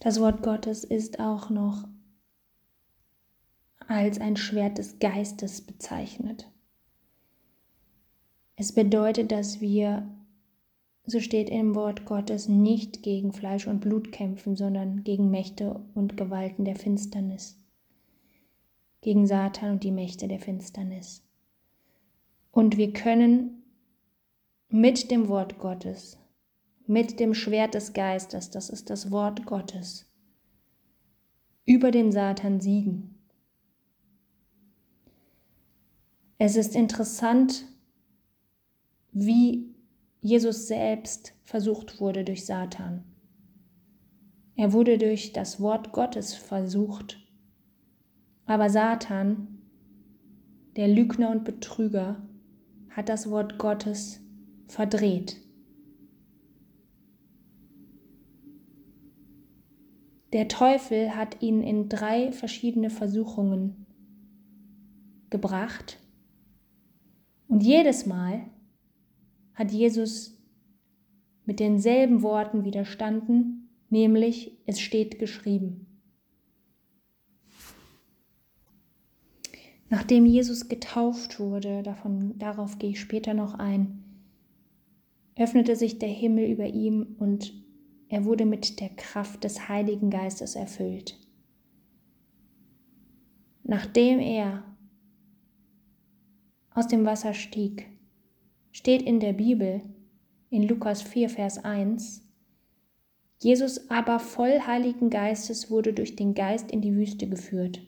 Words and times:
Das 0.00 0.20
Wort 0.20 0.42
Gottes 0.42 0.84
ist 0.84 1.18
auch 1.18 1.50
noch 1.50 1.88
als 3.88 4.20
ein 4.20 4.36
Schwert 4.36 4.78
des 4.78 4.98
Geistes 4.98 5.62
bezeichnet. 5.62 6.50
Es 8.54 8.72
bedeutet, 8.72 9.32
dass 9.32 9.60
wir, 9.60 10.08
so 11.06 11.20
steht 11.20 11.48
im 11.48 11.74
Wort 11.74 12.04
Gottes, 12.04 12.48
nicht 12.48 13.02
gegen 13.02 13.32
Fleisch 13.32 13.66
und 13.66 13.80
Blut 13.80 14.12
kämpfen, 14.12 14.56
sondern 14.56 15.04
gegen 15.04 15.30
Mächte 15.30 15.80
und 15.94 16.16
Gewalten 16.16 16.64
der 16.64 16.76
Finsternis, 16.76 17.58
gegen 19.00 19.26
Satan 19.26 19.72
und 19.72 19.84
die 19.84 19.92
Mächte 19.92 20.28
der 20.28 20.40
Finsternis. 20.40 21.24
Und 22.52 22.76
wir 22.76 22.92
können 22.92 23.62
mit 24.68 25.10
dem 25.10 25.28
Wort 25.28 25.58
Gottes, 25.58 26.18
mit 26.88 27.20
dem 27.20 27.34
Schwert 27.34 27.74
des 27.74 27.92
Geistes, 27.92 28.48
das 28.50 28.70
ist 28.70 28.88
das 28.88 29.10
Wort 29.10 29.44
Gottes, 29.44 30.10
über 31.66 31.90
den 31.90 32.10
Satan 32.10 32.60
siegen. 32.60 33.14
Es 36.38 36.56
ist 36.56 36.74
interessant, 36.74 37.66
wie 39.12 39.74
Jesus 40.22 40.66
selbst 40.66 41.34
versucht 41.44 42.00
wurde 42.00 42.24
durch 42.24 42.46
Satan. 42.46 43.04
Er 44.56 44.72
wurde 44.72 44.96
durch 44.96 45.34
das 45.34 45.60
Wort 45.60 45.92
Gottes 45.92 46.34
versucht. 46.34 47.18
Aber 48.46 48.70
Satan, 48.70 49.58
der 50.76 50.88
Lügner 50.88 51.30
und 51.30 51.44
Betrüger, 51.44 52.26
hat 52.88 53.10
das 53.10 53.30
Wort 53.30 53.58
Gottes 53.58 54.20
verdreht. 54.68 55.47
Der 60.32 60.48
Teufel 60.48 61.16
hat 61.16 61.42
ihn 61.42 61.62
in 61.62 61.88
drei 61.88 62.32
verschiedene 62.32 62.90
Versuchungen 62.90 63.86
gebracht 65.30 65.98
und 67.48 67.62
jedes 67.62 68.04
Mal 68.06 68.42
hat 69.54 69.72
Jesus 69.72 70.38
mit 71.46 71.60
denselben 71.60 72.22
Worten 72.22 72.64
widerstanden, 72.64 73.70
nämlich 73.88 74.58
es 74.66 74.80
steht 74.80 75.18
geschrieben. 75.18 75.86
Nachdem 79.88 80.26
Jesus 80.26 80.68
getauft 80.68 81.40
wurde, 81.40 81.82
davon, 81.82 82.38
darauf 82.38 82.78
gehe 82.78 82.90
ich 82.90 83.00
später 83.00 83.32
noch 83.32 83.54
ein, 83.54 84.04
öffnete 85.36 85.74
sich 85.74 85.98
der 85.98 86.10
Himmel 86.10 86.50
über 86.50 86.66
ihm 86.66 87.16
und 87.18 87.54
er 88.08 88.24
wurde 88.24 88.46
mit 88.46 88.80
der 88.80 88.88
Kraft 88.90 89.44
des 89.44 89.68
Heiligen 89.68 90.10
Geistes 90.10 90.54
erfüllt. 90.54 91.18
Nachdem 93.64 94.18
er 94.18 94.64
aus 96.70 96.86
dem 96.88 97.04
Wasser 97.04 97.34
stieg, 97.34 97.86
steht 98.72 99.02
in 99.02 99.20
der 99.20 99.34
Bibel 99.34 99.82
in 100.50 100.62
Lukas 100.62 101.02
4, 101.02 101.28
Vers 101.28 101.62
1, 101.62 102.24
Jesus 103.40 103.90
aber 103.90 104.18
voll 104.18 104.60
Heiligen 104.66 105.10
Geistes 105.10 105.70
wurde 105.70 105.92
durch 105.92 106.16
den 106.16 106.34
Geist 106.34 106.70
in 106.70 106.80
die 106.80 106.94
Wüste 106.94 107.28
geführt. 107.28 107.80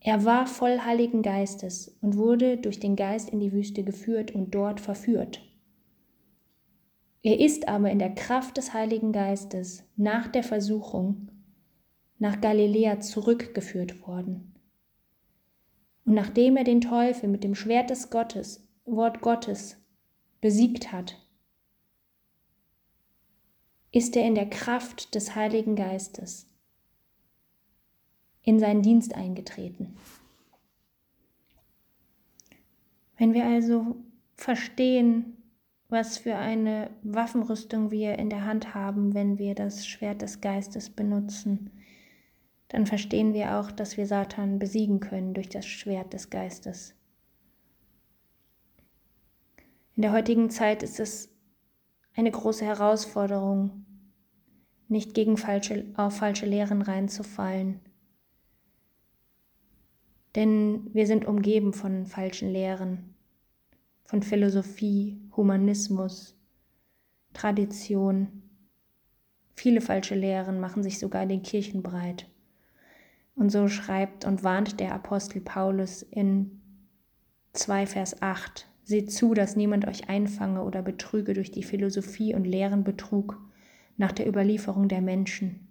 Er 0.00 0.24
war 0.24 0.46
voll 0.46 0.78
Heiligen 0.80 1.22
Geistes 1.22 1.98
und 2.00 2.16
wurde 2.16 2.56
durch 2.56 2.80
den 2.80 2.96
Geist 2.96 3.28
in 3.28 3.40
die 3.40 3.52
Wüste 3.52 3.82
geführt 3.84 4.34
und 4.34 4.54
dort 4.54 4.80
verführt. 4.80 5.42
Er 7.26 7.40
ist 7.40 7.66
aber 7.66 7.90
in 7.90 7.98
der 7.98 8.14
Kraft 8.14 8.56
des 8.56 8.72
Heiligen 8.72 9.10
Geistes 9.10 9.82
nach 9.96 10.28
der 10.28 10.44
Versuchung 10.44 11.28
nach 12.20 12.40
Galiläa 12.40 13.00
zurückgeführt 13.00 14.06
worden. 14.06 14.54
Und 16.04 16.14
nachdem 16.14 16.56
er 16.56 16.62
den 16.62 16.80
Teufel 16.80 17.28
mit 17.28 17.42
dem 17.42 17.56
Schwert 17.56 17.90
des 17.90 18.10
Gottes, 18.10 18.64
Wort 18.84 19.22
Gottes, 19.22 19.76
besiegt 20.40 20.92
hat, 20.92 21.20
ist 23.90 24.14
er 24.14 24.24
in 24.24 24.36
der 24.36 24.48
Kraft 24.48 25.16
des 25.16 25.34
Heiligen 25.34 25.74
Geistes 25.74 26.48
in 28.42 28.60
seinen 28.60 28.82
Dienst 28.82 29.16
eingetreten. 29.16 29.96
Wenn 33.16 33.34
wir 33.34 33.46
also 33.46 33.96
verstehen, 34.36 35.36
was 35.88 36.18
für 36.18 36.36
eine 36.36 36.90
Waffenrüstung 37.02 37.90
wir 37.90 38.18
in 38.18 38.28
der 38.28 38.44
Hand 38.44 38.74
haben, 38.74 39.14
wenn 39.14 39.38
wir 39.38 39.54
das 39.54 39.86
Schwert 39.86 40.22
des 40.22 40.40
Geistes 40.40 40.90
benutzen, 40.90 41.70
dann 42.68 42.86
verstehen 42.86 43.32
wir 43.32 43.58
auch, 43.58 43.70
dass 43.70 43.96
wir 43.96 44.06
Satan 44.06 44.58
besiegen 44.58 44.98
können 44.98 45.34
durch 45.34 45.48
das 45.48 45.66
Schwert 45.66 46.12
des 46.12 46.30
Geistes. 46.30 46.94
In 49.94 50.02
der 50.02 50.12
heutigen 50.12 50.50
Zeit 50.50 50.82
ist 50.82 50.98
es 50.98 51.30
eine 52.14 52.30
große 52.30 52.64
Herausforderung, 52.64 53.86
nicht 54.88 55.14
gegen 55.14 55.36
falsche, 55.36 55.86
auf 55.96 56.16
falsche 56.16 56.46
Lehren 56.46 56.82
reinzufallen. 56.82 57.80
Denn 60.34 60.90
wir 60.92 61.06
sind 61.06 61.24
umgeben 61.24 61.72
von 61.72 62.06
falschen 62.06 62.50
Lehren, 62.50 63.15
von 64.06 64.22
Philosophie, 64.22 65.18
Humanismus, 65.36 66.36
Tradition. 67.34 68.42
Viele 69.54 69.80
falsche 69.80 70.14
Lehren 70.14 70.60
machen 70.60 70.82
sich 70.82 70.98
sogar 70.98 71.24
in 71.24 71.28
den 71.28 71.42
Kirchen 71.42 71.82
breit. 71.82 72.26
Und 73.34 73.50
so 73.50 73.68
schreibt 73.68 74.24
und 74.24 74.44
warnt 74.44 74.80
der 74.80 74.94
Apostel 74.94 75.40
Paulus 75.40 76.02
in 76.02 76.60
2 77.52 77.86
Vers 77.86 78.22
8, 78.22 78.66
Seht 78.84 79.10
zu, 79.10 79.34
dass 79.34 79.56
niemand 79.56 79.88
euch 79.88 80.08
einfange 80.08 80.62
oder 80.62 80.80
betrüge 80.80 81.34
durch 81.34 81.50
die 81.50 81.64
Philosophie 81.64 82.34
und 82.36 82.44
Lehrenbetrug 82.44 83.36
nach 83.96 84.12
der 84.12 84.28
Überlieferung 84.28 84.86
der 84.86 85.00
Menschen. 85.00 85.66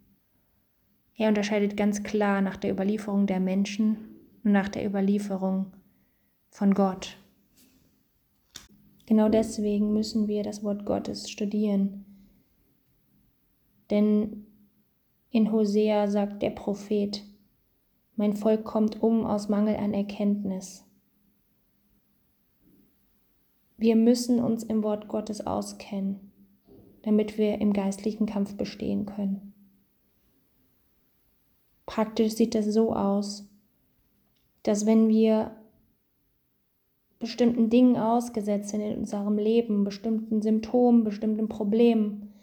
Er 1.15 1.29
unterscheidet 1.29 1.77
ganz 1.77 2.03
klar 2.03 2.41
nach 2.41 2.57
der 2.57 2.73
Überlieferung 2.73 3.25
der 3.25 3.39
Menschen 3.39 3.95
und 4.43 4.51
nach 4.51 4.67
der 4.67 4.85
Überlieferung 4.85 5.71
von 6.49 6.73
Gott. 6.73 7.17
Genau 9.05 9.29
deswegen 9.29 9.93
müssen 9.93 10.27
wir 10.27 10.43
das 10.43 10.63
Wort 10.63 10.85
Gottes 10.85 11.29
studieren. 11.29 12.05
Denn 13.91 14.47
in 15.29 15.51
Hosea 15.51 16.07
sagt 16.07 16.41
der 16.41 16.49
Prophet, 16.49 17.23
mein 18.15 18.35
Volk 18.35 18.63
kommt 18.63 19.03
um 19.03 19.25
aus 19.25 19.49
Mangel 19.49 19.75
an 19.75 19.93
Erkenntnis. 19.93 20.85
Wir 23.77 23.95
müssen 23.95 24.39
uns 24.39 24.63
im 24.63 24.83
Wort 24.83 25.07
Gottes 25.07 25.45
auskennen, 25.45 26.31
damit 27.03 27.37
wir 27.37 27.59
im 27.59 27.73
geistlichen 27.73 28.25
Kampf 28.25 28.55
bestehen 28.55 29.05
können. 29.05 29.53
Praktisch 31.85 32.33
sieht 32.33 32.55
das 32.55 32.65
so 32.65 32.95
aus, 32.95 33.47
dass 34.63 34.85
wenn 34.85 35.09
wir 35.09 35.55
bestimmten 37.25 37.71
Dingen 37.71 37.97
ausgesetzt 37.97 38.69
sind 38.69 38.81
in 38.81 38.99
unserem 38.99 39.39
Leben, 39.39 39.83
bestimmten 39.83 40.43
Symptomen, 40.43 41.03
bestimmten 41.03 41.49
Problemen, 41.49 42.35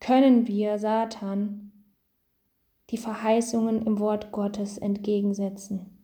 können 0.00 0.48
wir 0.48 0.78
Satan 0.80 1.70
die 2.90 2.96
Verheißungen 2.96 3.86
im 3.86 4.00
Wort 4.00 4.32
Gottes 4.32 4.78
entgegensetzen. 4.78 5.96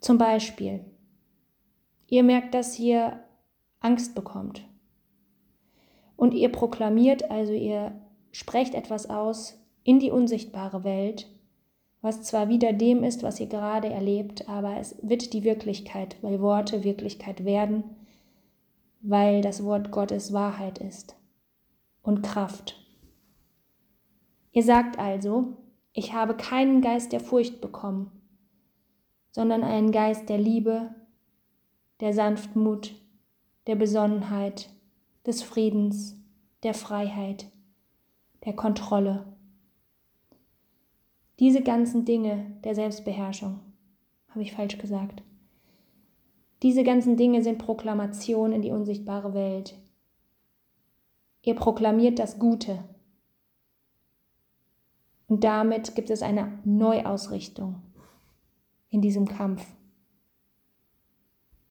Zum 0.00 0.18
Beispiel, 0.18 0.84
ihr 2.08 2.24
merkt, 2.24 2.52
dass 2.52 2.76
ihr 2.80 3.22
Angst 3.78 4.16
bekommt. 4.16 4.68
Und 6.16 6.34
ihr 6.34 6.50
proklamiert, 6.50 7.30
also 7.30 7.52
ihr 7.52 8.00
sprecht 8.32 8.74
etwas 8.74 9.08
aus 9.08 9.64
in 9.84 10.00
die 10.00 10.10
unsichtbare 10.10 10.82
Welt, 10.82 11.28
was 12.04 12.22
zwar 12.22 12.50
wieder 12.50 12.74
dem 12.74 13.02
ist, 13.02 13.22
was 13.22 13.40
ihr 13.40 13.46
gerade 13.46 13.88
erlebt, 13.88 14.46
aber 14.46 14.76
es 14.76 14.94
wird 15.00 15.32
die 15.32 15.42
Wirklichkeit, 15.42 16.16
weil 16.20 16.42
Worte 16.42 16.84
Wirklichkeit 16.84 17.46
werden, 17.46 17.82
weil 19.00 19.40
das 19.40 19.64
Wort 19.64 19.90
Gottes 19.90 20.34
Wahrheit 20.34 20.76
ist 20.76 21.16
und 22.02 22.20
Kraft. 22.20 22.78
Ihr 24.52 24.62
sagt 24.62 24.98
also, 24.98 25.56
ich 25.94 26.12
habe 26.12 26.36
keinen 26.36 26.82
Geist 26.82 27.10
der 27.12 27.20
Furcht 27.20 27.62
bekommen, 27.62 28.12
sondern 29.30 29.64
einen 29.64 29.90
Geist 29.90 30.28
der 30.28 30.38
Liebe, 30.38 30.94
der 32.00 32.12
Sanftmut, 32.12 32.94
der 33.66 33.76
Besonnenheit, 33.76 34.68
des 35.24 35.42
Friedens, 35.42 36.18
der 36.64 36.74
Freiheit, 36.74 37.46
der 38.44 38.52
Kontrolle. 38.52 39.33
Diese 41.40 41.62
ganzen 41.62 42.04
Dinge 42.04 42.58
der 42.64 42.74
Selbstbeherrschung, 42.74 43.60
habe 44.28 44.42
ich 44.42 44.52
falsch 44.52 44.78
gesagt. 44.78 45.22
Diese 46.62 46.84
ganzen 46.84 47.16
Dinge 47.16 47.42
sind 47.42 47.58
Proklamationen 47.58 48.52
in 48.52 48.62
die 48.62 48.70
unsichtbare 48.70 49.34
Welt. 49.34 49.76
Ihr 51.42 51.54
proklamiert 51.54 52.18
das 52.18 52.38
Gute. 52.38 52.84
Und 55.26 55.44
damit 55.44 55.94
gibt 55.94 56.10
es 56.10 56.22
eine 56.22 56.58
Neuausrichtung 56.64 57.82
in 58.90 59.02
diesem 59.02 59.26
Kampf. 59.26 59.66